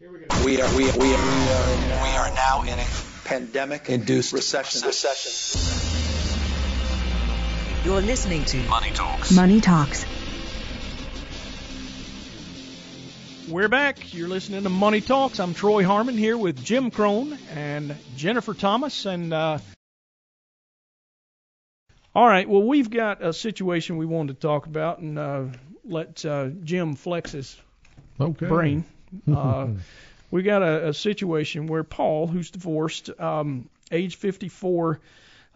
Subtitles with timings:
[0.00, 2.86] We are, we are, we are, we are now in a
[3.24, 4.86] pandemic-induced recession.
[4.86, 5.60] recession.
[7.84, 9.32] You're listening to Money Talks.
[9.32, 10.06] Money Talks.
[13.48, 14.14] We're back.
[14.14, 15.40] You're listening to Money Talks.
[15.40, 19.04] I'm Troy Harmon here with Jim Crone and Jennifer Thomas.
[19.04, 19.58] And uh,
[22.14, 25.44] all right, well, we've got a situation we wanted to talk about, and uh,
[25.84, 27.56] let uh, Jim flex his
[28.20, 28.46] Okay.
[28.46, 28.84] brain.
[29.30, 29.68] Uh,
[30.30, 35.00] we got a, a situation where Paul, who's divorced, um, age 54,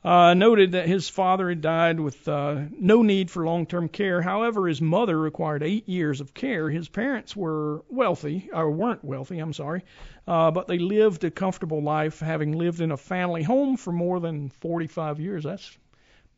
[0.05, 4.20] uh, noted that his father had died with uh, no need for long-term care.
[4.20, 6.69] However, his mother required eight years of care.
[6.69, 9.84] His parents were wealthy, or weren't wealthy, I'm sorry,
[10.27, 14.19] uh, but they lived a comfortable life, having lived in a family home for more
[14.19, 15.45] than 45 years.
[15.45, 15.79] That's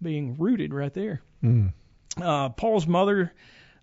[0.02, 1.22] being rooted right there.
[1.42, 1.72] Mm.
[2.20, 3.32] Uh, Paul's mother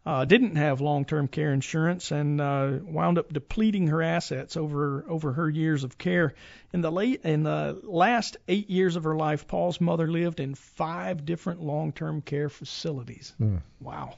[0.05, 5.34] uh, didn't have long-term care insurance and uh, wound up depleting her assets over over
[5.34, 6.34] her years of care.
[6.73, 10.56] In the late in the last eight years of her life, Paul's mother lived in
[10.56, 13.34] five different long-term care facilities.
[13.40, 13.62] Mm.
[13.80, 14.17] Wow.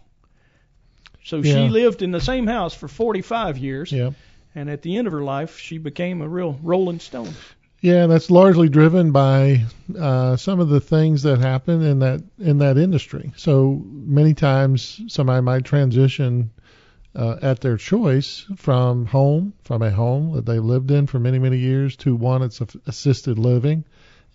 [1.25, 1.53] So Yeah.
[1.53, 4.11] she lived in the same house for 45 years, Yeah.
[4.55, 7.33] and at the end of her life, she became a real Rolling Stone.
[7.83, 9.65] Yeah, that's largely driven by
[9.99, 13.33] uh, some of the things that happen in that in that industry.
[13.35, 16.51] So many times somebody might transition
[17.13, 21.39] uh, at their choice from home, from a home that they lived in for many
[21.39, 23.83] many years, to one that's assisted living,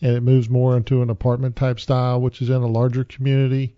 [0.02, 3.74] and it moves more into an apartment type style, which is in a larger community,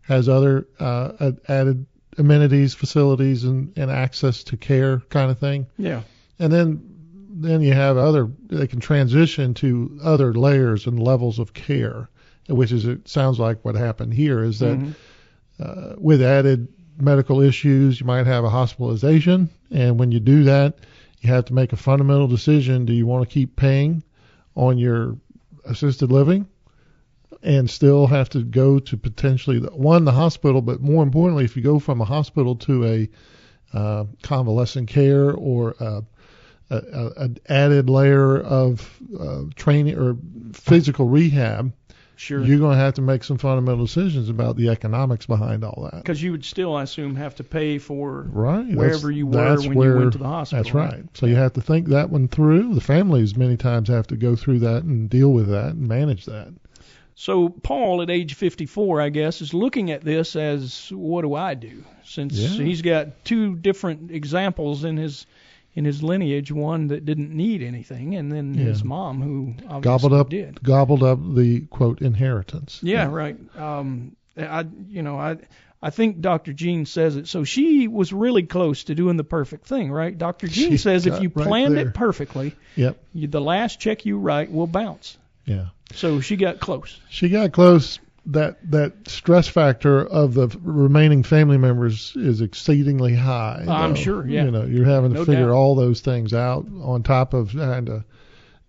[0.00, 1.86] has other uh, added
[2.18, 6.02] amenities, facilities, and, and access to care kind of thing Yeah.
[6.40, 6.88] and then
[7.34, 12.08] then you have other they can transition to other layers and levels of care
[12.48, 14.94] which is it sounds like what happened here is that Mhm.
[15.60, 16.68] uh, with added
[17.00, 20.74] medical issues you might have a hospitalization and when you do that
[21.20, 24.02] you have to make a fundamental decision do you want to keep paying
[24.54, 25.16] on your
[25.64, 26.46] assisted living
[27.42, 31.56] and still have to go to potentially the, one the hospital but more importantly if
[31.56, 33.08] you go from a hospital to a
[33.72, 36.02] uh, convalescent care or uh,
[36.72, 36.82] a,
[37.18, 40.16] a, an added layer of uh, training or
[40.52, 41.72] physical rehab,
[42.14, 42.44] Sure.
[42.44, 45.96] you're going to have to make some fundamental decisions about the economics behind all that.
[46.02, 48.66] Because you would still, I assume, have to pay for Right.
[48.76, 50.62] wherever that's- you were when where, you went to the hospital.
[50.62, 51.04] That's right.
[51.14, 52.74] So you have to think that one through.
[52.74, 56.26] The families many times have to go through that and deal with that and manage
[56.26, 56.52] that.
[57.16, 61.54] So Paul, at age 54, I guess, is looking at this as what do I
[61.54, 61.82] do?
[62.04, 62.64] Since Yeah.
[62.64, 65.26] he's got two different examples in his
[65.74, 70.12] in his lineage, one that didn't need anything, and then his mom who obviously Gobbled
[70.12, 70.62] up, did.
[70.62, 72.80] gobbled up the quote inheritance.
[72.82, 73.36] Yeah, right.
[73.56, 75.38] Um, I, you know, I,
[75.82, 76.52] I think Dr.
[76.52, 77.26] Gene says it.
[77.28, 80.16] So she was really close to doing the perfect thing, right?
[80.16, 80.46] Dr.
[80.48, 81.88] Gene She says if you right planned there.
[81.88, 82.98] it perfectly, Yep.
[83.14, 85.16] you, the last check you write will bounce.
[85.46, 85.66] Yeah.
[85.94, 87.00] So she got close.
[87.10, 87.98] She got close.
[88.26, 93.64] That that stress factor of the remaining family members is exceedingly high.
[93.68, 94.44] I'm sure, yeah.
[94.44, 95.54] You know, you're having to No figure doubt.
[95.54, 98.04] all those things out on top of having to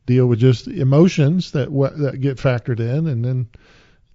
[0.08, 3.48] deal with just emotions that that get factored in, and then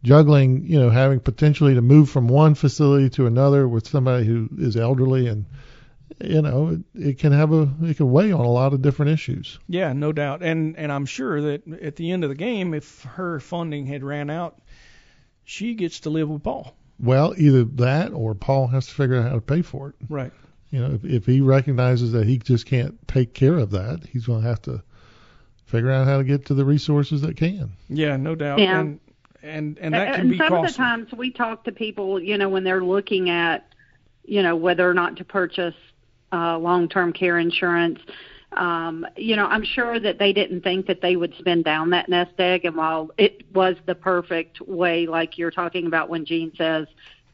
[0.03, 0.67] juggling.
[0.67, 4.77] You know, having potentially to move from one facility to another with somebody who is
[4.77, 5.47] elderly, and
[6.21, 9.13] you know, it, it can have a it can weigh on a lot of different
[9.13, 9.59] issues.
[9.69, 10.43] Yeah, no doubt.
[10.43, 14.03] And and I'm sure that at the end of the game, if her funding had
[14.03, 14.61] ran out,
[15.49, 16.75] she gets to live with Paul.
[17.01, 19.95] Well, either that or Paul has to figure out how to pay for it.
[20.11, 20.31] Right.
[20.71, 24.27] You know, if, if he recognizes that he just can't take care of that, he's
[24.27, 24.83] going to have to
[25.65, 27.73] figure out how to get to the resources that can.
[27.89, 28.59] Yeah, no doubt.
[28.59, 28.81] Yeah.
[28.81, 29.01] And
[29.43, 30.67] and and that can and be some costly.
[30.67, 33.73] of the times we talk to people, you know, when they're looking at,
[34.25, 35.77] you know, whether or not to purchase
[36.31, 38.01] uh, long-term care insurance.
[38.53, 42.09] Um, you know, I'm sure that they didn't think that they would spend down that
[42.09, 46.53] nest egg, and while it was the perfect way, like you're talking about when Gene
[46.57, 46.87] says,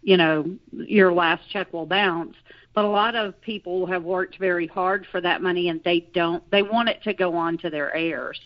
[0.02, 2.36] you know, your last check will bounce.
[2.74, 6.48] But a lot of people have worked very hard for that money, and they don't.
[6.50, 8.40] They want it to go on to their heirs.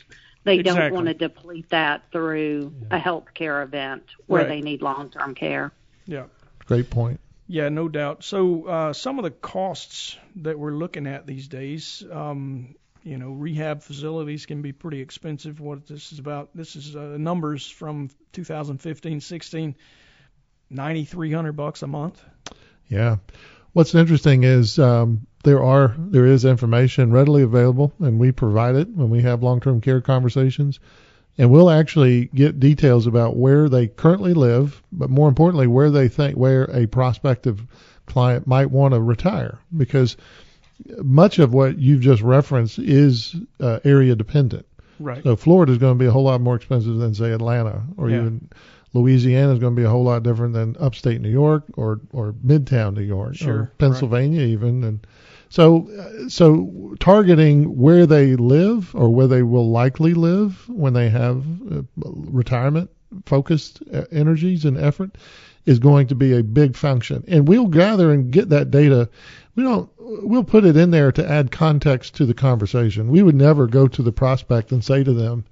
[0.44, 4.48] They don't want to deplete that through a health care event where Right.
[4.48, 5.72] they need long-term care.
[6.06, 6.24] Yeah.
[6.66, 7.20] Great point.
[7.48, 8.22] Yeah, no doubt.
[8.24, 13.30] So uh, some of the costs that we're looking at these days, um, you know,
[13.30, 15.58] rehab facilities can be pretty expensive.
[15.58, 19.74] What this is about, this is uh, numbers from 2015-16,
[20.68, 22.22] 9,300 bucks a month.
[22.88, 23.16] Yeah.
[23.72, 28.88] What's interesting is um, there are there is information readily available, and we provide it
[28.88, 30.80] when we have long-term care conversations,
[31.38, 36.08] and we'll actually get details about where they currently live, but more importantly, where they
[36.08, 37.64] think where a prospective
[38.06, 40.16] client might want to retire, because
[40.98, 44.66] much of what you've just referenced is uh, area dependent.
[45.00, 45.22] Right.
[45.22, 48.10] So Florida is going to be a whole lot more expensive than say Atlanta, or
[48.10, 48.16] Yeah.
[48.20, 48.48] even
[48.94, 52.32] Louisiana is going to be a whole lot different than upstate New York or or
[52.32, 54.82] Midtown New York Sure, or Pennsylvania even.
[54.82, 55.06] And
[55.50, 61.08] so uh, so targeting where they live or where they will likely live when they
[61.08, 62.90] have uh, retirement
[63.26, 65.16] focused uh, energies and effort
[65.66, 67.22] is going to be a big function.
[67.28, 69.08] And we'll gather and get that data.
[69.54, 69.90] We don't.
[69.98, 73.10] We'll put it in there to add context to the conversation.
[73.10, 75.44] We would never go to the prospect and say to them,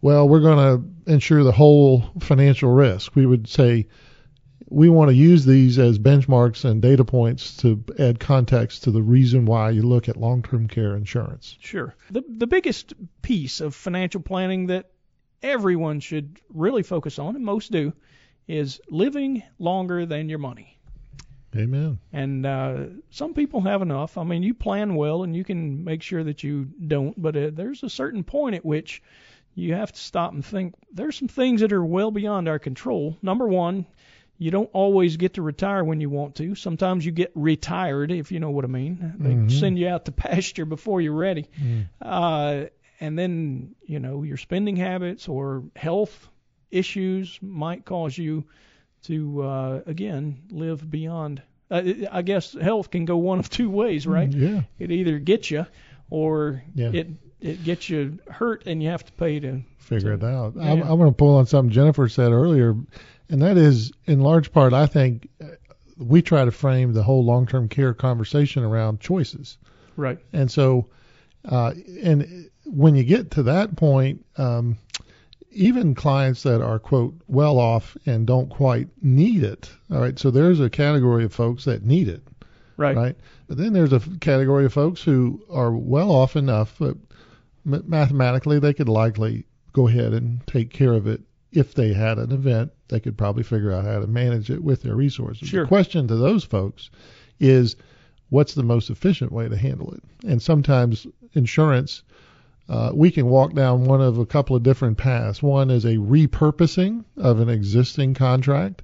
[0.00, 3.88] "Well, we're going to insure the whole financial risk." We would say,
[4.68, 9.02] "We want to use these as benchmarks and data points to add context to the
[9.02, 11.94] reason why you look at long-term care insurance." Sure.
[12.10, 14.90] The the biggest piece of financial planning that
[15.42, 17.92] everyone should really focus on, and most do,
[18.48, 20.78] is living longer than your money.
[21.54, 21.98] Amen.
[22.12, 24.18] And uh, some people have enough.
[24.18, 27.20] I mean, you plan well, and you can make sure that you don't.
[27.20, 29.02] But uh, there's a certain point at which
[29.54, 30.74] you have to stop and think.
[30.92, 33.16] There's some things that are well beyond our control.
[33.22, 33.86] Number one,
[34.38, 36.54] you don't always get to retire when you want to.
[36.54, 39.14] Sometimes you get retired, if you know what I mean.
[39.18, 39.50] They Mhm.
[39.50, 41.46] send you out to pasture before you're ready.
[41.62, 41.86] Mm.
[42.02, 42.66] Uh,
[43.00, 46.28] and then, you know, your spending habits or health
[46.70, 48.44] issues might cause you
[49.04, 51.42] to, uh, again, live beyond.
[51.70, 54.30] Uh, I guess health can go one of two ways, right?
[54.30, 54.62] Yeah.
[54.78, 55.66] It either gets you
[56.10, 56.90] or Yeah.
[56.92, 59.60] it it gets you hurt and you have to pay to.
[59.78, 60.54] figure it out.
[60.56, 60.90] I'm, Yeah.
[60.90, 62.74] I'm going to pull on something Jennifer said earlier,
[63.28, 65.46] and that is, in large part, I think uh,
[65.98, 69.58] we try to frame the whole long-term care conversation around choices,
[69.96, 70.18] Right.
[70.32, 70.86] and so,
[71.44, 74.76] uh, and when you get to that point, um,
[75.52, 79.70] even clients that are quote well off and don't quite need it.
[79.90, 82.22] All right, so there's a category of folks that need it
[82.76, 82.94] Right.
[82.96, 83.16] right?
[83.48, 86.98] But then there's a category of folks who are well off enough that
[87.64, 91.20] mathematically they could likely go ahead and take care of it
[91.56, 92.70] if they had an event.
[92.88, 95.48] They could probably figure out how to manage it with their resources.
[95.48, 95.62] Sure.
[95.62, 96.90] The question to those folks
[97.40, 97.76] is
[98.28, 100.02] what's the most efficient way to handle it?
[100.28, 102.02] And sometimes insurance,
[102.68, 105.42] uh, we can walk down one of a couple of different paths.
[105.42, 108.82] One is a repurposing of an existing contract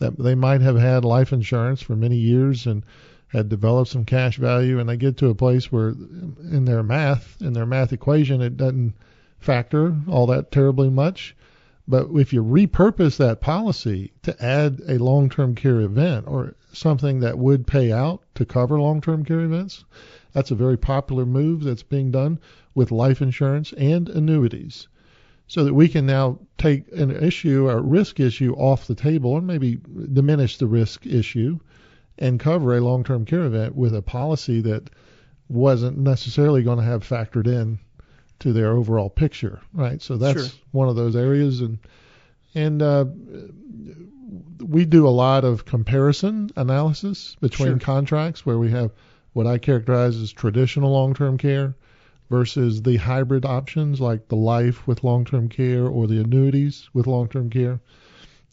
[0.00, 2.82] that they might have had life insurance for many years and
[3.28, 7.36] had developed some cash value and they get to a place where in their math
[7.42, 8.94] in their math equation it doesn't
[9.38, 11.36] factor all that terribly much
[11.88, 17.38] but if you repurpose that policy to add a long-term care event or something that
[17.38, 19.84] would pay out to cover long-term care events
[20.32, 22.38] that's a very popular move that's being done
[22.74, 24.86] with life insurance and annuities.
[25.46, 29.46] So that we can now take an issue, a risk issue off the table and
[29.46, 29.80] maybe
[30.12, 31.58] diminish the risk issue
[32.18, 34.90] and cover a long-term care event with a policy that
[35.48, 37.78] wasn't necessarily going to have factored in
[38.40, 40.00] to their overall picture, right?
[40.00, 40.60] So that's Sure.
[40.72, 41.78] one of those areas and
[42.54, 43.04] and uh,
[44.60, 47.78] we do a lot of comparison analysis between Sure.
[47.78, 48.90] contracts where we have
[49.32, 51.74] what I characterize as traditional long-term care
[52.30, 57.50] versus the hybrid options like the life with long-term care or the annuities with long-term
[57.50, 57.80] care.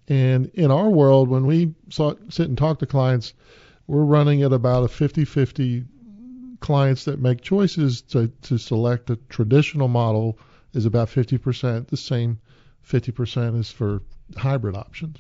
[0.08, 3.34] And in our world, when we saw, sit and talk to clients,
[3.88, 5.86] we're running at about a 50-50
[6.60, 10.38] clients that make choices to, to select a traditional model
[10.74, 11.88] is about 50%.
[11.88, 12.40] The same
[12.88, 14.02] 50% is for
[14.38, 15.18] hybrid options.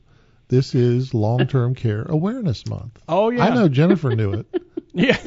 [0.50, 3.00] this is long-term care awareness month.
[3.10, 4.46] oh yeah, I know Jennifer knew it.
[4.94, 5.20] Yeah,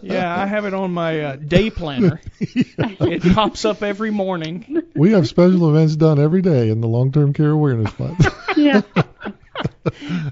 [0.00, 2.18] yeah, I have it on my uh, day planner.
[2.40, 4.84] It pops up every morning.
[4.94, 8.26] We have special events done every day in the long-term care awareness month.
[8.56, 8.80] Yeah.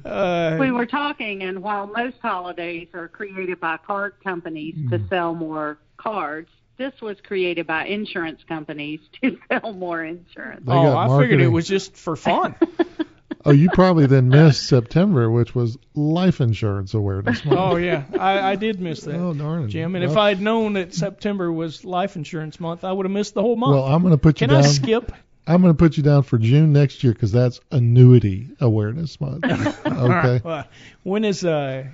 [0.04, 4.90] Uh, we were talking, and while most holidays are created by card companies Mm-hmm.
[4.90, 10.64] to sell more cards, this was created by insurance companies to sell more insurance.
[10.64, 12.54] They oh, got I figured it was just for fun.
[13.44, 17.58] oh, you probably then missed September, which was life insurance awareness month.
[17.58, 19.14] oh yeah, I, I did miss that.
[19.20, 19.68] Oh, darn.
[19.68, 19.94] Jim.
[19.94, 23.42] And if I'd known that September was life insurance month, I would have missed the
[23.42, 23.74] whole month.
[23.74, 25.12] Well, I'm going to put you Can I skip?
[25.50, 29.44] I'm going to put you down for June next year because that's annuity awareness month.
[29.86, 30.64] okay.
[31.02, 31.86] When is uh,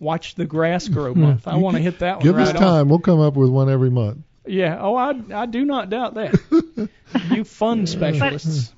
[0.00, 1.46] watch the grass grow month?
[1.46, 2.60] I want to hit that one Give right us on.
[2.60, 2.88] time.
[2.88, 4.18] We'll come up with one every month.
[4.46, 4.78] Yeah.
[4.80, 6.88] Oh, I I do not doubt that.
[7.30, 8.72] you fun specialists.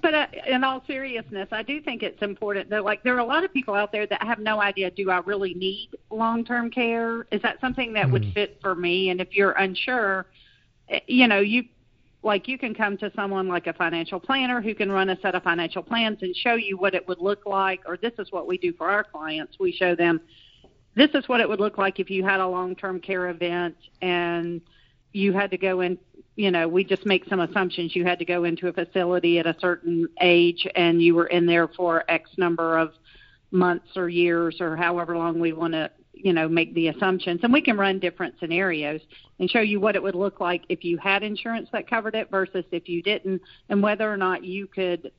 [0.00, 3.24] But uh, in all seriousness, I do think it's important that, like, there are a
[3.24, 7.26] lot of people out there that have no idea, do I really need long-term care?
[7.32, 9.10] Is that something that would fit for me?
[9.10, 10.26] And if you're unsure,
[10.88, 11.64] eh, you know, you
[12.22, 15.34] like you can come to someone like a financial planner who can run a set
[15.34, 18.46] of financial plans and show you what it would look like or this is what
[18.46, 19.56] we do for our clients.
[19.58, 20.20] We show them
[20.94, 24.60] this is what it would look like if you had a long-term care event and
[25.12, 25.98] you had to go in
[26.36, 27.96] you know we just make some assumptions.
[27.96, 31.44] You had to go into a facility at a certain age and you were in
[31.46, 32.92] there for x number of
[33.50, 35.90] months or years or however long we want to
[36.22, 39.00] you know make the assumptions and we can run different scenarios
[39.38, 42.30] and show you what it would look like if you had insurance that covered it
[42.30, 45.10] versus if you didn't and whether or not you could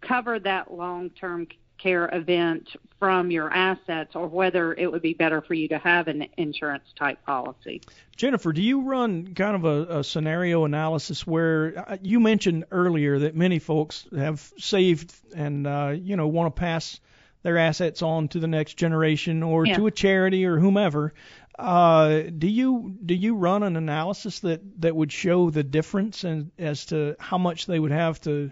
[0.00, 1.46] cover that long term
[1.78, 2.68] care event
[2.98, 6.84] from your assets or whether it would be better for you to have an insurance
[6.96, 7.82] type policy.
[8.16, 13.18] Jennifer, do you run kind of a, a scenario analysis where uh, you mentioned earlier
[13.18, 17.00] that many folks have saved and uh, you know want to pass
[17.44, 19.76] their assets on to the next generation or Yeah.
[19.76, 21.14] to a charity or whomever?
[21.56, 26.50] Uh, do you do you run an analysis that that would show the difference and
[26.58, 28.50] as to how much they would have to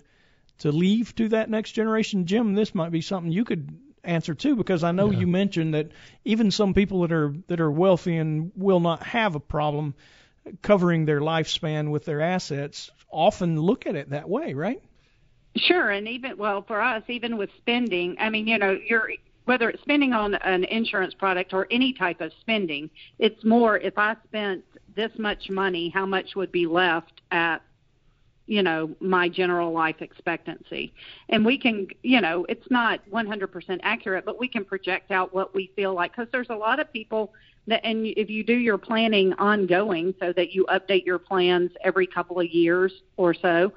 [0.58, 2.26] to leave to that next generation?
[2.26, 5.20] Jim, this might be something you could answer too because I know Yeah.
[5.20, 5.88] you mentioned that
[6.24, 9.94] even some people that are that are wealthy and will not have a problem
[10.60, 14.82] covering their lifespan with their assets often look at it that way, right?
[15.56, 19.10] Sure, and even well for us, even with spending, I mean, you know, you're
[19.44, 23.98] whether it's spending on an insurance product or any type of spending, it's more if
[23.98, 27.58] I spent this much money, how much would be left at
[28.46, 30.94] you know my general life expectancy?
[31.28, 35.54] And we can you know it's not 100% accurate but we can project out what
[35.54, 37.32] we feel like because there's a lot of people
[37.66, 42.06] that and if you do your planning ongoing so that you update your plans every
[42.06, 43.72] couple of years or so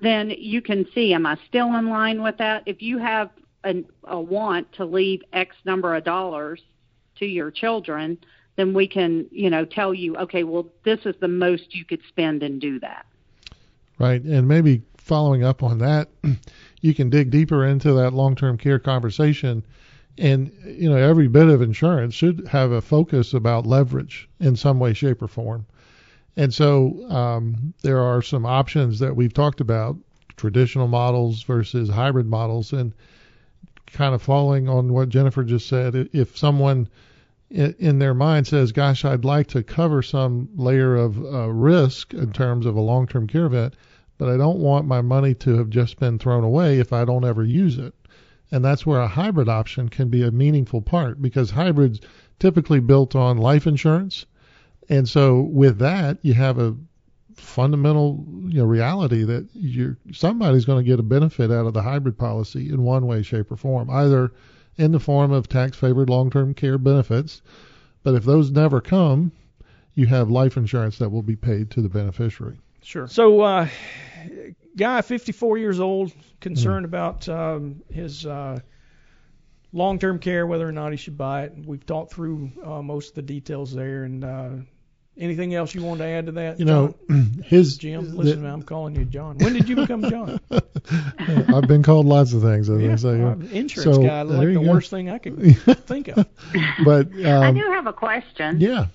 [0.00, 2.62] then you can see am I still in line with that?
[2.66, 3.30] If you have
[3.64, 6.60] a, a want to leave X number of dollars
[7.16, 8.18] to your children,
[8.56, 12.00] then we can, you know, tell you, okay, well, this is the most you could
[12.08, 13.06] spend and do that.
[13.98, 14.22] Right.
[14.22, 16.08] And maybe following up on that,
[16.80, 19.64] you can dig deeper into that long term care conversation.
[20.18, 24.78] And, you know, every bit of insurance should have a focus about leverage in some
[24.78, 25.66] way, shape, or form.
[26.36, 29.96] And so um, there are some options that we've talked about
[30.36, 32.72] traditional models versus hybrid models.
[32.72, 32.94] And
[33.92, 36.88] kind of following on what Jennifer just said, if someone
[37.50, 42.32] in their mind says, "Gosh, I'd like to cover some layer of uh, risk in
[42.32, 43.74] terms of a long-term care event,
[44.18, 47.24] but I don't want my money to have just been thrown away if I don't
[47.24, 47.92] ever use it."
[48.52, 52.00] And that's where a hybrid option can be a meaningful part because hybrids
[52.38, 54.26] typically built on life insurance.
[54.90, 56.76] And so with that, you have a
[57.36, 61.82] fundamental you know, reality that you're somebody's going to get a benefit out of the
[61.82, 64.32] hybrid policy in one way, shape, or form, either
[64.76, 67.40] in the form of tax favored long term care benefits.
[68.02, 69.30] But if those never come,
[69.94, 72.58] you have life insurance that will be paid to the beneficiary.
[72.82, 73.06] Sure.
[73.06, 73.68] So, uh,
[74.76, 78.60] guy, 54 years old, concerned about um, his uh,
[79.72, 81.52] long-term care, whether or not he should buy it.
[81.64, 84.50] We've talked through uh, most of the details there, and uh,
[85.20, 86.58] Anything else you wanted to add to that?
[86.58, 87.42] You know, John?
[87.46, 89.36] his Jim, listen, I'm calling you John.
[89.38, 90.40] When did you become John?
[91.18, 93.22] I've been called lots of things, as yeah, I say.
[93.22, 94.60] uh, insurance So, guy, like the go.
[94.62, 96.26] worst thing I could think of.
[96.84, 98.60] But I um, do have a question.
[98.60, 98.86] yeah,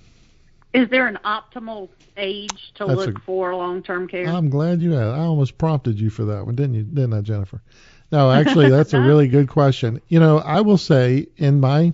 [0.74, 4.27] Is there an optimal age to That's look a- for long-term care?
[4.27, 5.20] I'm glad you asked.
[5.20, 6.84] I almost prompted you for that one, didn't you?
[6.84, 7.62] Didn't I, Jennifer?
[8.12, 10.01] No, actually, that's a really good question.
[10.08, 11.94] You know, I will say, in my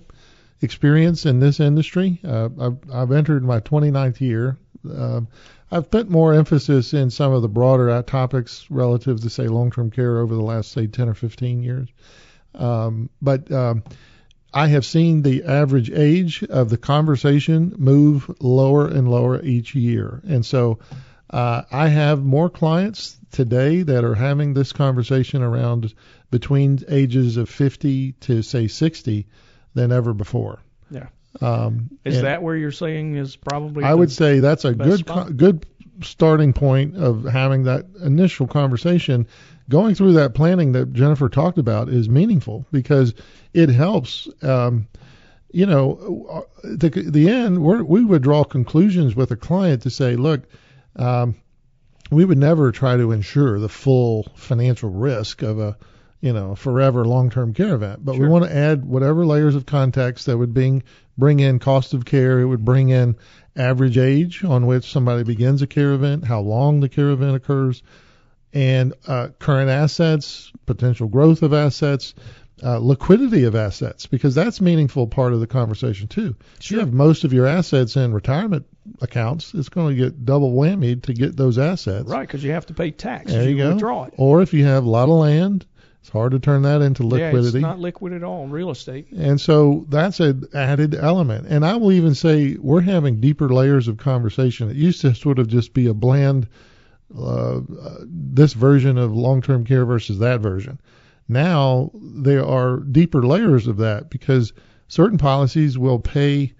[0.62, 4.58] experience in this industry, uh, I've, I've entered my 29th year.
[4.88, 5.28] Um
[5.72, 9.90] I've put more emphasis in some of the broader uh, topics relative to, say, long-term
[9.90, 11.88] care over the last, say, 10 or 15 years.
[12.54, 13.82] Um, but um,
[14.52, 20.20] I have seen the average age of the conversation move lower and lower each year.
[20.28, 20.80] And so
[21.30, 25.94] uh, I have more clients today that are having this conversation around
[26.30, 29.26] between ages of 50 to, say, 60
[29.74, 30.60] than ever before.
[30.90, 31.06] Yeah.
[31.40, 33.84] Um, Is that where you're saying is probably?
[33.84, 35.36] I would say that's a good spot?
[35.36, 35.66] good
[36.02, 39.26] starting point of having that initial conversation.
[39.68, 43.14] Going through that planning that Jennifer talked about is meaningful because
[43.54, 44.28] it helps.
[44.42, 44.88] Um,
[45.52, 50.16] you know, the the end we're, we would draw conclusions with a client to say,
[50.16, 50.42] look,
[50.96, 51.36] um,
[52.10, 55.76] we would never try to insure the full financial risk of a
[56.22, 60.24] you know forever long-term care event, but we want to add whatever layers of context
[60.26, 60.82] that would bring
[61.18, 62.40] bring in cost of care.
[62.40, 63.16] It would bring in
[63.54, 67.82] average age on which somebody begins a care event, how long the care event occurs,
[68.54, 72.14] and uh, current assets, potential growth of assets,
[72.62, 76.36] uh, liquidity of assets, because that's a meaningful part of the conversation too.
[76.60, 76.80] If you Sure.
[76.80, 78.64] have most of your assets in retirement
[79.00, 82.08] accounts, it's going to get double whammied to get those assets.
[82.08, 83.32] right because you have to pay tax.
[83.32, 83.70] There if you go.
[83.70, 84.14] Withdraw it.
[84.16, 85.66] Or if you have a lot of land,
[86.02, 87.36] it's hard to turn that into liquidity.
[87.36, 88.42] Yeah, it's not liquid at all.
[88.42, 89.12] In real estate.
[89.12, 91.46] And so that's an added element.
[91.46, 94.68] And I will even say we're having deeper layers of conversation.
[94.68, 96.48] It used to sort of just be a bland,
[97.16, 97.60] uh, uh,
[98.04, 100.80] this version of long-term care versus that version.
[101.28, 104.52] Now there are deeper layers of that because
[104.88, 106.54] certain policies will pay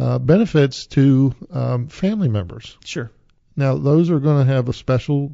[0.00, 2.76] uh, benefits to um, family members.
[2.84, 3.08] Sure.
[3.54, 5.30] Now those are going to have a special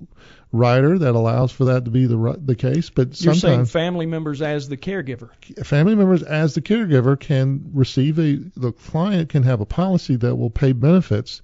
[0.53, 4.41] rider that allows for that to be the the case, but You're saying family members
[4.43, 5.31] as the caregiver.
[5.65, 10.37] family members as the caregiver can receive a the client can have a policy that
[10.37, 11.43] will pay benefits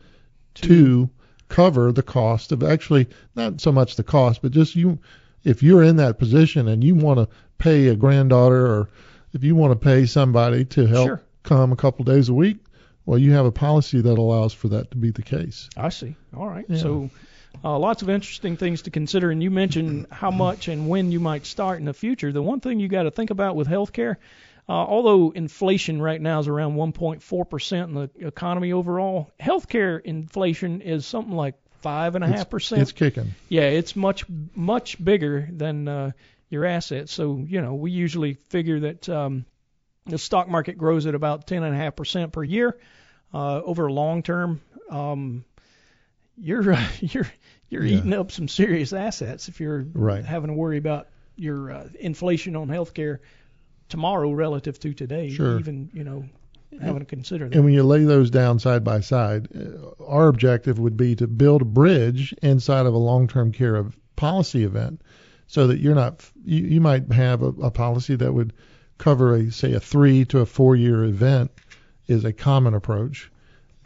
[0.54, 1.08] to
[1.48, 4.98] cover the cost of actually not so much the cost but just you
[5.44, 8.88] if you're in that position and you want to pay a granddaughter or
[9.34, 11.22] if you want to pay somebody to help Sure.
[11.42, 12.56] come a couple days a week
[13.04, 16.16] well you have a policy that allows for that to be the case I see.
[16.34, 16.64] All right.
[16.68, 16.78] Yeah.
[16.78, 17.10] So,
[17.64, 19.30] uh, lots of interesting things to consider.
[19.30, 22.32] And you mentioned how much and when you might start in the future.
[22.32, 24.16] The one thing you got to think about with healthcare,
[24.68, 31.06] uh, although inflation right now is around 1.4% in the economy overall, healthcare inflation is
[31.06, 32.82] something like five and a half percent.
[32.82, 33.14] it's percent.
[33.14, 36.12] kicking Yeah, it's much much bigger than uh,
[36.48, 37.12] your assets.
[37.12, 39.44] So you know, we usually figure that um,
[40.06, 42.78] the stock market grows at about ten and a half percent per year
[43.34, 44.60] uh, over long term.
[44.88, 45.44] Um,
[46.38, 47.26] you're you're
[47.72, 47.98] you're Yeah.
[47.98, 50.24] eating up some serious assets if you're Right.
[50.24, 53.18] having to worry about your uh, inflation on healthcare
[53.88, 55.30] tomorrow relative to today.
[55.30, 55.58] Sure.
[55.58, 56.24] Even you know
[56.80, 57.54] having to consider that.
[57.54, 61.26] And when you lay those down side by side, uh, our objective would be to
[61.26, 65.02] build a bridge inside of a long-term care of policy event,
[65.46, 68.52] so that you're not you, you might have a, a policy that would
[68.98, 71.50] cover a say a three to a four-year event
[72.06, 73.30] is a common approach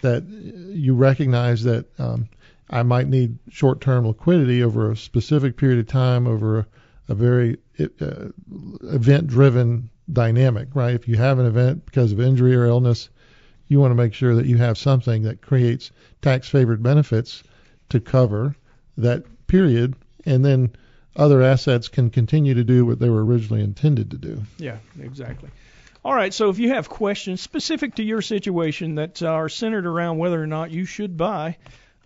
[0.02, 2.28] that you recognize that um,
[2.68, 6.66] I might need short-term liquidity over a specific period of time over a,
[7.08, 8.28] a very uh,
[8.82, 10.94] event-driven dynamic, right?
[10.94, 13.08] If you have an event because of injury or illness,
[13.68, 15.90] you want to make sure that you have something that creates
[16.22, 17.42] tax-favored benefits
[17.90, 18.56] to cover
[18.98, 20.74] that period, and then
[21.14, 24.42] other assets can continue to do what they were originally intended to do.
[24.58, 25.50] Yeah, exactly.
[26.04, 30.18] All right, so if you have questions specific to your situation that are centered around
[30.18, 31.56] whether or not you should buy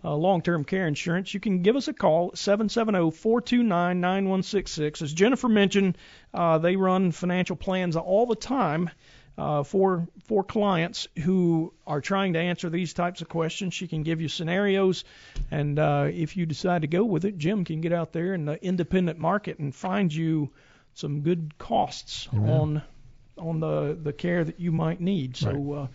[0.03, 5.01] uh, long-term care insurance, you can give us a call at 770-429-9166.
[5.01, 5.97] As Jennifer mentioned,
[6.33, 8.89] uh, they run financial plans all the time
[9.37, 13.73] uh, for for clients who are trying to answer these types of questions.
[13.73, 15.03] She can give you scenarios,
[15.49, 18.45] and uh, if you decide to go with it, Jim can get out there in
[18.45, 20.51] the independent market and find you
[20.93, 22.81] some good costs on
[23.37, 25.37] on the the care that you might need.
[25.37, 25.73] So.
[25.73, 25.87] Uh,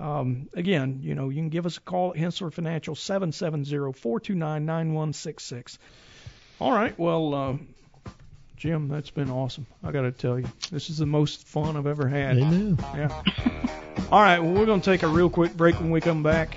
[0.00, 5.78] um, again, you know, you can give us a call at Henssler Financial, 770-429-9166.
[6.60, 7.54] All right, well, uh,
[8.56, 9.66] Jim, that's been awesome.
[9.82, 12.36] I got to tell you, this is the most fun I've ever had.
[12.38, 12.78] Amen.
[12.94, 13.22] Yeah.
[14.10, 16.56] All right, well, we're going to take a real quick break when we come back.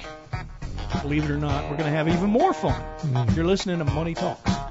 [1.01, 2.79] believe it or not, we're going to have even more fun.
[3.01, 3.35] Mm.
[3.35, 4.70] You're listening to Money Talks.